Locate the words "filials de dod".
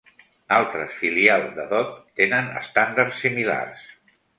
1.01-1.95